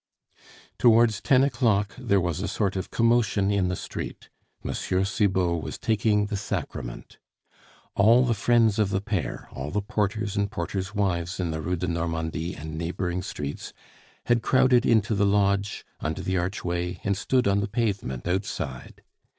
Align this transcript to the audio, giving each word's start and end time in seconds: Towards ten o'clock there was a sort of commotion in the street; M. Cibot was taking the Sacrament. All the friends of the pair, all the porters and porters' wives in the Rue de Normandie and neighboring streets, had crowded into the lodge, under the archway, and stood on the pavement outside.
Towards 0.79 1.21
ten 1.21 1.43
o'clock 1.43 1.93
there 1.95 2.19
was 2.19 2.41
a 2.41 2.47
sort 2.47 2.75
of 2.75 2.89
commotion 2.89 3.51
in 3.51 3.67
the 3.67 3.75
street; 3.75 4.29
M. 4.65 4.73
Cibot 4.73 5.61
was 5.61 5.77
taking 5.77 6.25
the 6.25 6.37
Sacrament. 6.37 7.19
All 7.95 8.25
the 8.25 8.33
friends 8.33 8.79
of 8.79 8.89
the 8.89 8.99
pair, 8.99 9.47
all 9.51 9.69
the 9.69 9.79
porters 9.83 10.35
and 10.35 10.49
porters' 10.49 10.95
wives 10.95 11.39
in 11.39 11.51
the 11.51 11.61
Rue 11.61 11.75
de 11.75 11.87
Normandie 11.87 12.55
and 12.55 12.79
neighboring 12.79 13.21
streets, 13.21 13.73
had 14.25 14.41
crowded 14.41 14.87
into 14.87 15.13
the 15.13 15.23
lodge, 15.27 15.85
under 15.99 16.23
the 16.23 16.35
archway, 16.35 16.99
and 17.03 17.15
stood 17.15 17.47
on 17.47 17.59
the 17.59 17.67
pavement 17.67 18.27
outside. 18.27 19.03